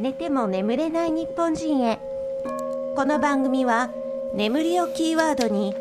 [0.00, 1.98] 寝ても眠れない日本人へ。
[2.96, 3.90] この番組は
[4.32, 5.74] 眠りをキーワードに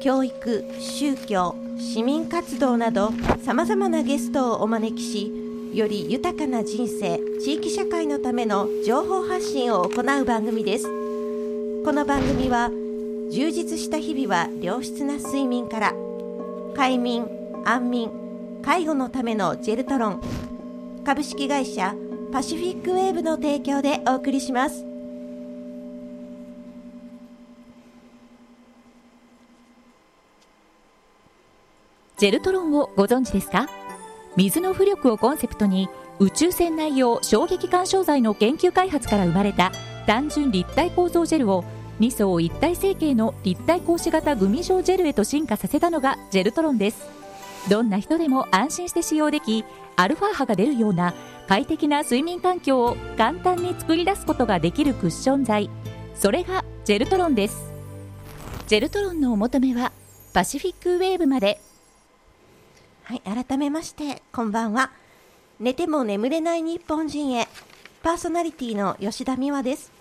[0.00, 3.10] 教育宗教市民活動など
[3.44, 5.30] さまざまなゲストをお招きし
[5.74, 10.86] より豊かな人生地域社会のための情報発信を行う番組です。
[11.84, 12.70] この番組は
[13.30, 15.92] 充実した日々は良質な睡眠から
[16.74, 17.28] 快眠
[17.66, 18.10] 安眠
[18.64, 20.22] 介護のためのジェルトロン
[21.04, 21.94] 株式会社
[22.32, 24.86] パシフィックウェーブの提供でお送りします。
[32.16, 33.68] ジェルトロンをご存知ですか？
[34.36, 35.90] 水の浮力をコンセプトに
[36.20, 39.70] 宇宙船内用衝撃干渉剤の研究開発から生まれた
[40.06, 41.64] 単純立体構造ジェルを
[42.00, 47.21] 2層一体成形の立体格子型グミ状ジェルへと進化させたのがジェルトロンです。
[47.68, 49.64] どんな人でも安心して使用でき
[49.96, 51.14] アルファ波が出るような
[51.48, 55.70] 快適な睡眠環境を簡単に作り出すことができるクッション材
[56.14, 57.72] それがジェルトロンです。
[58.66, 59.92] ジェルトロンのお求めは
[60.32, 61.60] パシフィックウェーブまで。
[63.04, 64.90] はい改めましてこんばんは。
[65.60, 67.48] 寝ても眠れない日本人へ
[68.02, 69.92] パーソナリティの吉田美和です。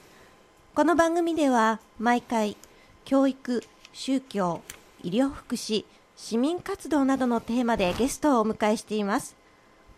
[0.73, 2.55] この番組では毎回
[3.03, 4.61] 教育宗教
[5.03, 5.85] 医療福祉
[6.23, 9.35] 市民活動などのテーマでゲストをお迎えしています。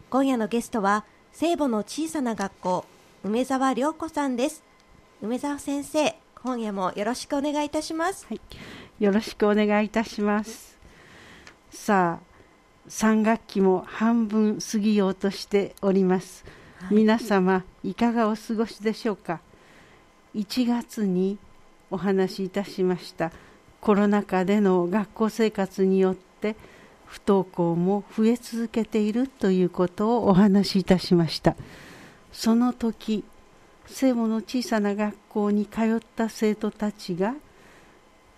[0.10, 2.86] 今夜のゲストは聖母の小さな学校
[3.26, 4.64] 梅沢良子さんです。
[5.22, 8.42] 梅沢先生今夜もよろしくお願いいたします、はい、
[9.04, 10.80] よろしくお願いいたします。
[11.70, 16.46] さあ3学期も半分過ぎようとしております、
[16.78, 19.42] はい、皆様いかがお過ごしでしょうか
[20.36, 21.38] ？1月に
[21.92, 23.34] お話しいたしました
[23.84, 26.56] コロナ禍での学校生活によって
[27.06, 31.58] 不登校も増え続けているということをお話しいたしました。
[32.32, 33.26] その時
[33.86, 37.36] 聖母の小さな学校に通った生徒たちが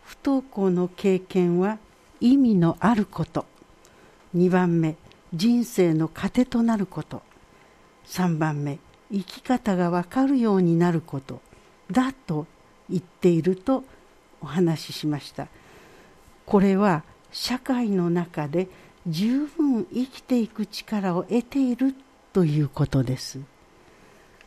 [0.04, 1.78] 不登校の経験は
[2.20, 3.46] 意味のあること。
[4.36, 4.96] 2番目
[5.32, 7.22] 人生の糧となること。
[8.08, 8.80] 3番目
[9.12, 11.40] 生き方が分かるようになること。
[11.92, 12.48] だと
[12.90, 13.84] 言っていると
[14.46, 15.48] お話ししました。
[16.46, 18.68] これは社会の中で
[19.08, 21.96] 十分生きていく力を得ている
[22.32, 23.40] ということです。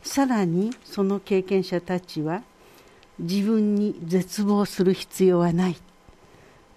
[0.01, 2.43] さらにその経験者たちは
[3.19, 5.75] 自分に絶望する必要はない。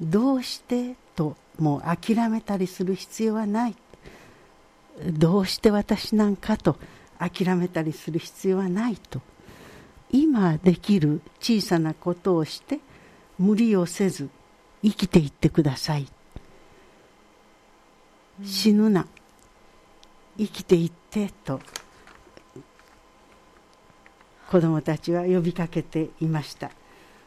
[0.00, 3.76] どうしてともう諦めたりする必要はない。
[5.06, 6.76] どうして私なんかと
[7.18, 9.20] 諦めたりする必要はないと。
[10.10, 12.80] 今できる小さなことをして
[13.42, 14.28] 無理をせず
[14.84, 16.06] 生きていってください、
[18.40, 19.08] うん、死ぬな。
[20.38, 21.60] 生きていってと
[24.48, 26.70] 子どもたちは呼びかけていました。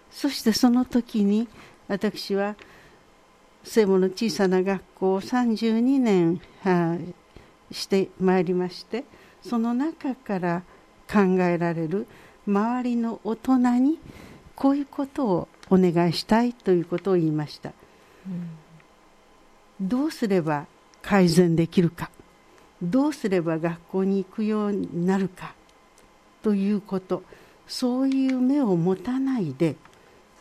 [0.10, 1.50] そしてその時に
[1.90, 2.56] 私は
[3.66, 6.40] 聖母の小さな学校を32年
[7.72, 9.04] してまいりまして
[9.42, 10.64] その中から
[11.12, 12.08] 考えられる
[12.48, 14.00] 周りの大人に
[14.56, 17.72] こういうことをお願いしたいということを言いました、
[18.28, 18.30] う
[19.84, 20.68] ん、どうすれば
[21.02, 22.10] 改善できるか。
[22.82, 25.54] どうすれば学校に行くようになるか。
[26.42, 27.24] ということ。
[27.68, 29.76] そういう目を持たないで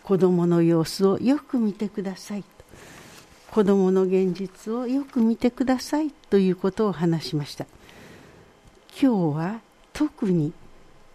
[0.02, 2.44] 子どもの様子をよく見てください。
[3.50, 7.66] 子どもの現実をよく見てくださいということを話しました。
[9.00, 9.60] 今日は
[9.92, 10.52] 特に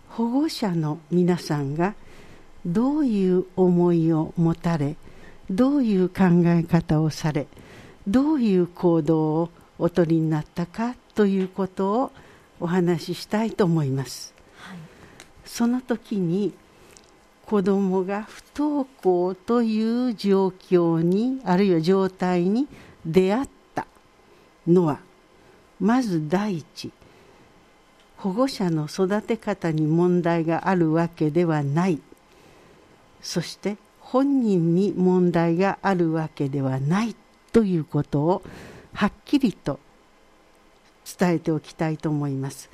[0.10, 1.96] 保護者の皆さんが
[2.66, 4.96] どういう思いを持たれ
[5.50, 7.48] どういう考え方をされ
[8.08, 12.12] どういう行動をおとりになったかということを
[12.60, 14.78] お話ししたいと思います、はい、
[15.46, 16.54] その時に
[17.46, 22.68] 子どもが不登校という状況にあるいは状態に
[23.06, 23.88] 出会った
[24.68, 25.00] のは
[25.80, 26.92] まず第一
[28.18, 32.02] 保護者の育て方に問題があるわけではない
[33.22, 37.16] そして本人に問題があるわけではない
[37.52, 38.42] ということを
[38.94, 39.80] はっきりと
[41.18, 42.70] 伝えておきたいと思います。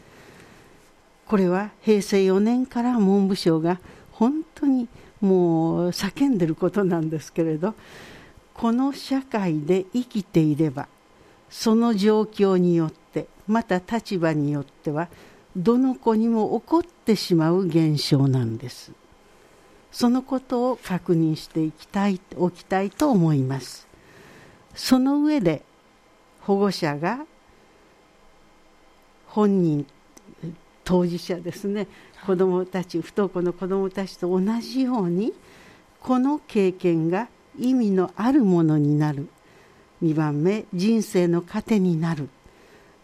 [1.27, 3.79] これは平成4年から文部省が
[4.11, 4.87] 本当に
[5.21, 7.73] もう叫んでることなんですけれど
[8.53, 10.87] この社会で生きていれば
[11.49, 15.09] その状況によってまた立場によっては
[15.55, 18.91] どの子にも起こってしまう現象なんです
[19.95, 23.87] そのことを確認していきたいおきたいと思います。
[24.73, 25.63] その上で
[26.41, 27.25] 保護者が
[29.27, 29.87] 本人
[30.83, 31.87] 当事者ですね。
[32.25, 35.31] 子どもたち不登校の子どもたちと同じように
[36.01, 39.29] この経験が意味のあるものになる。
[40.03, 42.27] 2番目人生の糧になる。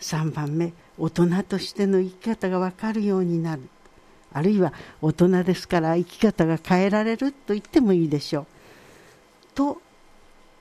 [0.01, 3.61] 3番目大人としての生き方が分かるようになる。
[4.33, 8.45] あるいは大人ですから生き方が変えられると言ってもいいでしょう。
[9.53, 9.81] と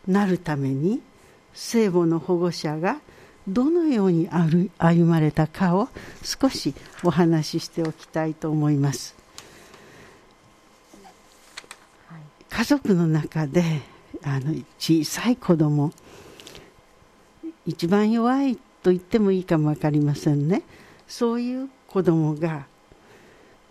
[0.07, 1.01] なるために
[1.53, 3.01] 聖母の保護者が
[3.47, 4.71] どのように歩
[5.05, 5.89] まれたかを
[6.23, 9.15] 少しお話ししておきたいと思います。
[12.51, 13.63] 家族の中で
[14.23, 15.93] あの小さい子供
[17.65, 20.63] 一番弱いと言ってもいいかも分かりませんね
[21.07, 22.67] そういう子供が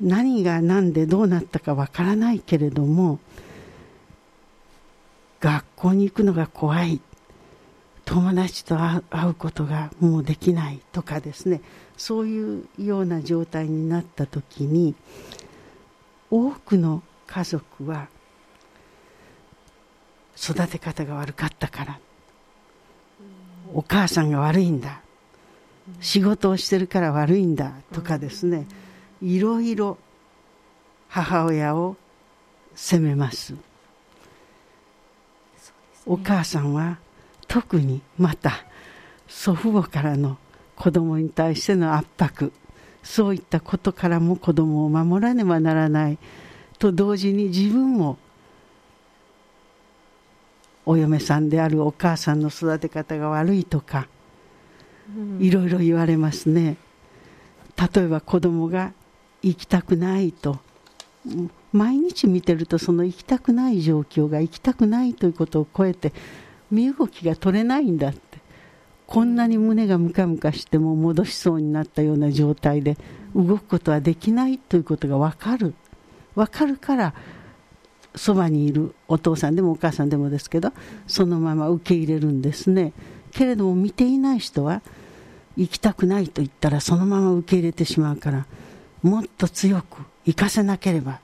[0.02, 3.20] 何が何でどうなったか分からないけれども
[5.40, 7.02] 学校に行くのが怖い。
[8.06, 11.62] 友達と会うことがもうできないとかですね。
[11.96, 14.96] そういうような状態になった時に
[16.32, 18.08] 多くの家族は
[20.36, 22.00] 育て方が悪かったから
[23.74, 25.02] お母さんが悪いんだ。
[26.02, 28.66] 仕事をしてるから悪いんだとかですね。
[29.22, 29.98] いろいろ
[31.08, 31.96] 母親を
[32.76, 33.60] 責めます、ね、
[36.06, 36.98] お母さんは
[37.48, 38.52] 特にまた
[39.28, 40.38] 祖父母からの
[40.76, 42.54] 子供に対しての圧迫
[43.04, 46.18] そういったことからも子供を守らねばならない
[46.78, 48.18] と同時に自分も
[50.86, 54.08] お嫁さんであるお母さんの育て方が悪いとか
[55.40, 56.78] いろいろ言われますね。
[57.94, 58.94] 例えば子供が
[59.42, 60.60] 行きたくないと。
[61.72, 66.14] 毎日見てるとその行きたくない状況が行きたくないということを超えて
[66.72, 68.40] 身動きが取れないんだって。
[69.06, 72.96] こんなに胸がムカムカしても戻しそうになったような状態で
[73.36, 75.74] 動くことはできないということが分かる。
[76.36, 77.14] 分かるから
[78.16, 80.74] そばにいるお父さんでもお母さんでもですけど
[81.08, 82.94] そのまま受け入れるんですね。
[83.32, 84.84] けれども見ていない人は
[85.58, 88.46] 行きたくないと言ったらそのまま受け入れてしまうから
[89.02, 91.20] もっと強く生かせなければ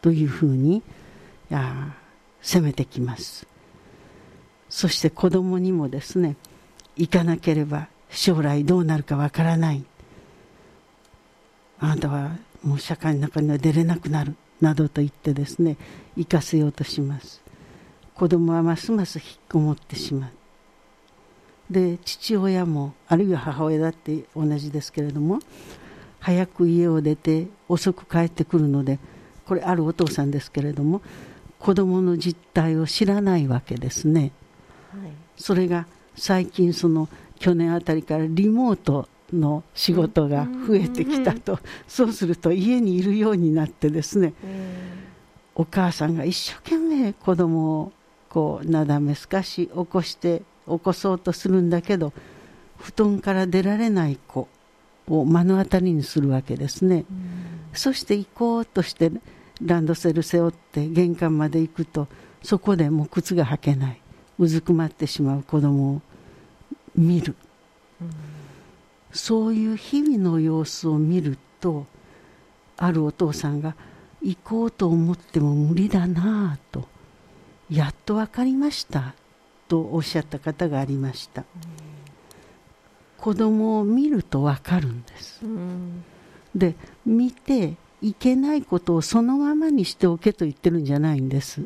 [0.00, 0.82] というふうに
[2.40, 3.46] 責めてきます。
[4.68, 6.36] そして子供にもですね
[6.96, 9.84] 行かなければ将来どうなるかわからない。
[11.80, 15.76] あなたはもう社会の中には出れなくなるなどと言ってですね
[16.16, 17.42] 行かせようとします。
[18.14, 20.30] 子供はますます引っこもってしまう。
[21.72, 25.38] で父親もあるいは母親だって同じですけれども
[26.20, 28.98] 早く家を出て遅く帰ってくるので
[29.46, 31.02] これあるお父さんですけれども
[31.58, 34.32] 子供の実態を知らないわけですね、
[34.92, 37.08] はい、それが最近その
[37.38, 44.34] 去年あたりからリモートの仕事が増えてきたと、そうすると家にいるようになってですね、
[45.54, 47.92] お母さんが一生懸命子供を
[48.28, 52.12] こうなだめすかし起こして起こそうとするんだけど
[52.78, 54.48] 布団から出られない子
[55.10, 57.04] を目の当たりにするわけですね、
[57.74, 59.12] そして行こうとして
[59.62, 62.08] ランドセル背負って玄関まで行くと
[62.42, 64.00] そこでもう靴が履けない。
[64.40, 66.02] うずくまってしまう子供を
[66.96, 67.36] 見る、
[68.00, 68.10] うん、
[69.12, 71.86] そういう日々の様子を見ると
[72.78, 73.76] あるお父さんが
[74.22, 76.88] 行こうと思っても無理だなぁと
[77.68, 79.14] やっと分かりました
[79.68, 81.46] とおっしゃった方がありました、うん、
[83.20, 86.04] 子供を見ると分かるんです、うん、
[86.54, 86.74] で
[87.04, 91.62] 見ていけないことをそのままにしておけと言ってるんじゃないんです。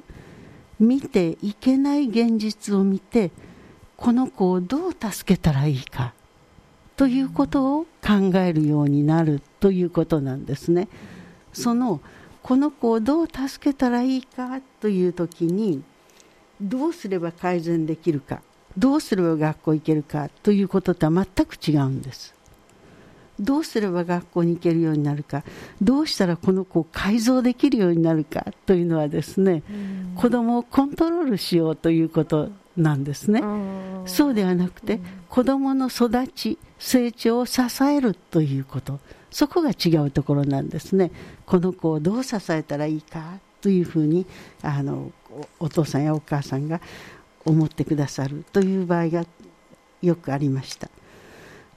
[0.81, 3.31] 見ていけない現実を見て
[3.97, 6.13] この子をどう助けたらいいか
[6.97, 10.89] ということを考えるようになるということなんですね。
[11.53, 12.01] その
[12.43, 15.83] この子をどう助けたらいいかという時に
[16.61, 18.43] どうすれば改善できるか
[18.77, 22.35] どうすれば学校行けるかということとは全く違うんです。
[23.41, 25.43] どうすれば学校に行けるようになるか
[25.83, 29.63] どうしたらこの子を改造できるようになるかというのはですね、
[30.15, 33.43] 子供をコントロールしようということなんですね。
[34.07, 39.01] そうではなくて、子供の育ち成長を支えるということ
[39.31, 41.11] そこが違うところなんですね。
[41.45, 44.27] この子をどう支えたらいいかというふうに
[44.63, 45.11] あの
[45.59, 46.81] お父さんやお母さんが
[47.45, 49.25] 思ってくださるという場合が
[50.03, 50.91] よくありました。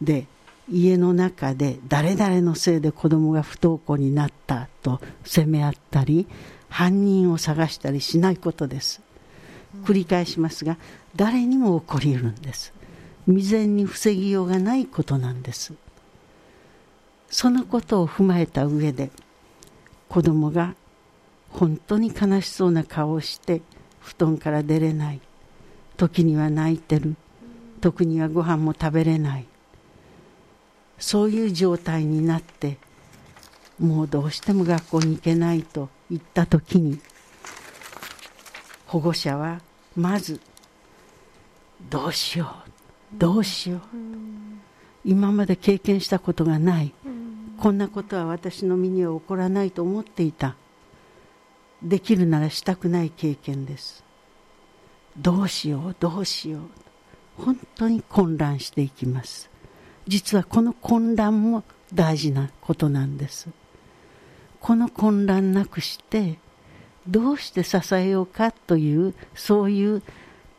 [0.02, 0.28] で
[0.70, 6.28] 家の中で誰々のせいで子供が不登校になったと責め合ったり
[6.68, 9.02] 犯人を探したりしないことです。
[9.84, 10.78] 繰り返しますが
[11.16, 12.74] 誰にも起こりうるんです。
[13.28, 15.74] 未然に防ぎようがないことなんです。
[17.30, 19.10] そのことを踏まえた上で
[20.10, 20.76] 子供が
[21.50, 23.62] 本当に悲しそうな顔をして
[24.00, 25.22] 布団から出れない。
[25.98, 27.16] 時には泣いてる。
[27.82, 29.46] 時にはご飯も食べれない。
[31.00, 32.78] そういう状態になって
[33.80, 37.00] もうどうしても学校に行けないと言った時に
[38.88, 39.62] 保護者は
[39.96, 40.40] まず
[41.90, 42.72] どうしよう
[43.18, 43.82] どうしよう。
[45.06, 46.94] 今まで経験したことがない。
[47.58, 50.56] こんなことは私の身には起こらないと思っていた。
[51.82, 54.04] できるならしたくない経験です。
[55.18, 56.62] どうしようどうしよう。
[57.38, 59.50] 本当に混乱していきます。
[60.08, 63.50] 実はこの混乱も大事なことなんです。
[64.60, 66.40] この混乱なくして
[67.08, 70.02] どうして支えようかというそういう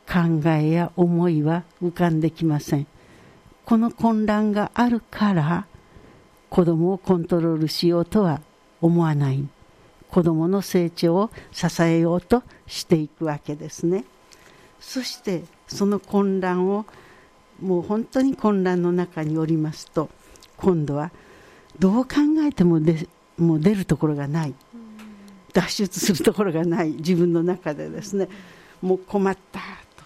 [0.06, 2.86] 考えや思いは浮かんできません。
[3.64, 5.66] この混乱があるから
[6.48, 8.40] 子供をコントロールしようとは
[8.80, 9.46] 思わない。
[10.10, 14.04] 子供の成長を支えようとしていくわけですね。
[14.80, 16.87] そしてその混乱を
[17.61, 20.08] もう本当に混乱の中におりますと
[20.56, 21.11] 今度は
[21.78, 22.16] どう考
[22.47, 24.54] えてもでもう出るところがない。
[25.52, 26.90] 脱出するところがない。
[26.90, 28.28] 自分の中でですね
[28.82, 29.61] もう困った
[29.97, 30.04] と。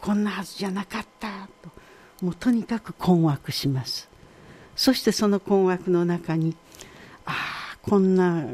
[0.00, 1.70] こんなはずじゃなかったと。
[2.24, 4.08] もうとにかく困惑します。
[4.74, 6.56] そしてその困惑の中に
[7.88, 8.44] こんな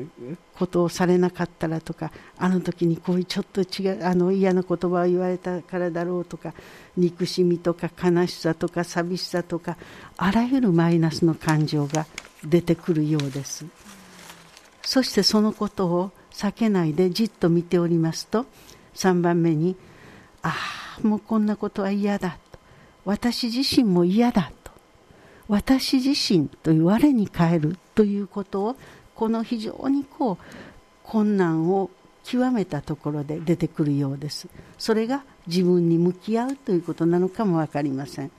[0.55, 6.53] ことをされなかったらとかあの時にこういうちょっと違うあの嫌な言葉を言われたからだろうとか
[6.97, 9.79] 憎しみとか悲しさとか寂しさとか
[10.19, 12.07] あらゆるマイナスの感情が
[12.45, 13.65] 出てくるようです。
[14.83, 18.47] そしてそのことを避けないでじっと見ておりますと
[18.95, 19.77] 3番目に
[20.43, 20.55] 「あ
[20.99, 22.59] あもうこんなことは嫌だ」と
[23.07, 24.73] 「私自身も嫌だ」と
[25.49, 28.77] 「私自身」という我に返るということを
[29.15, 30.45] この非常にこう
[31.05, 31.91] 困難を
[32.25, 34.49] 極めたところで出てくるようです。
[34.79, 38.31] それが自分に向き合うということなのかも分かりません。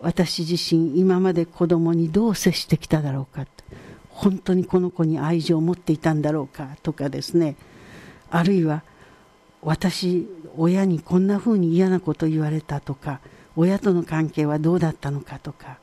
[0.00, 3.46] 私自身今まで子供にどう接してきただろうか
[4.10, 7.56] 本当にこの子に愛情を持っていたんだろうかとかですね。
[8.30, 8.82] あるいは
[9.62, 13.20] 私親にこんなふうに嫌なこと言われたとか
[13.56, 15.78] 親との関係はどうだったのかとか。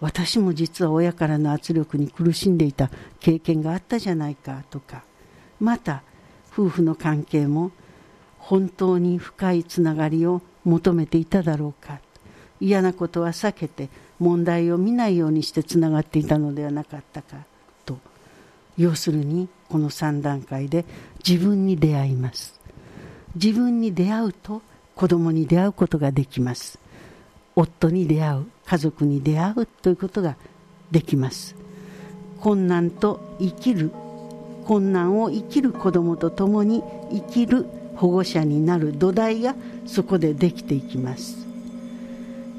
[0.00, 2.90] 私も実は親からの圧力に苦しんでいた
[3.20, 5.02] 経験があったじゃないかとか。
[5.60, 6.02] また
[6.52, 7.72] 夫婦の関係も
[8.38, 12.00] 本当に深いつながりを求めていただろうか。
[12.60, 13.88] 嫌なことは避けて
[14.18, 17.36] 問題を見ないようにしてつながっていたのではなかったか
[17.84, 17.98] と。
[18.76, 20.84] 要するにこの3段階で
[21.26, 22.58] 自分に出会います。
[23.34, 24.62] 自分に出会うと
[24.94, 26.78] 子供に出会うことができます。
[27.56, 30.36] 夫に出会う家族に出会うということが
[30.90, 31.54] できます。
[32.40, 33.90] 困難と生きる
[34.66, 41.46] 困難を生きる子供と共に生きる保護者になる土台がそこでできていきます。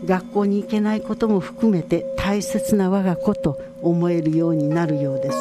[0.05, 5.38] 学校に行けないことも含めて大切な我が子と思えるようになるようです。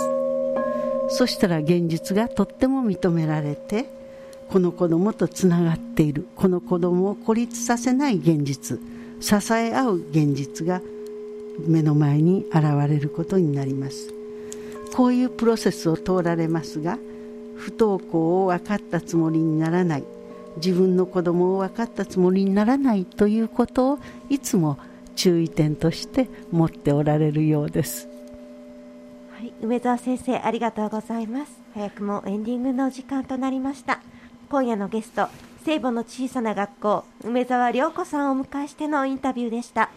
[1.08, 3.88] そしたら現実がとっても認められて
[4.50, 8.78] この子供とつながっているこの子供を孤立させない現実。
[9.20, 10.80] 支え合う現実が
[11.66, 14.14] 目の前に現れることになります。
[14.94, 16.98] こういうプロセスを通られますが
[17.56, 20.04] 不登校を分かったつもりにならない
[20.56, 23.98] 自分の子供を分かったつもりにならないということを
[24.28, 24.78] いつも
[25.14, 28.08] 注意点として持っておられるようです、
[29.32, 31.52] はい、梅澤先生ありがとうございます。
[31.74, 34.00] 早くもエンディングの時間となりました。
[34.50, 35.28] 今夜のゲスト
[35.64, 39.90] 聖母の小さな学校梅沢涼子さんをお迎えしてのインタビューでした。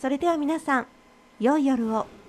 [0.00, 0.86] それでは皆さん
[1.40, 2.19] 良い夜を。